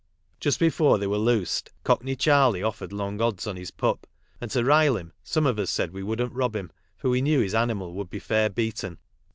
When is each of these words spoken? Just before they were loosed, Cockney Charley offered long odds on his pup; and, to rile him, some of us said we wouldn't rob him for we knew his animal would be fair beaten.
Just 0.39 0.57
before 0.59 0.97
they 0.97 1.05
were 1.05 1.19
loosed, 1.19 1.69
Cockney 1.83 2.15
Charley 2.15 2.63
offered 2.63 2.91
long 2.91 3.21
odds 3.21 3.45
on 3.45 3.55
his 3.55 3.69
pup; 3.69 4.07
and, 4.41 4.49
to 4.49 4.63
rile 4.63 4.97
him, 4.97 5.13
some 5.21 5.45
of 5.45 5.59
us 5.59 5.69
said 5.69 5.93
we 5.93 6.01
wouldn't 6.01 6.33
rob 6.33 6.55
him 6.55 6.71
for 6.97 7.11
we 7.11 7.21
knew 7.21 7.39
his 7.39 7.53
animal 7.53 7.93
would 7.93 8.09
be 8.09 8.17
fair 8.17 8.49
beaten. 8.49 8.97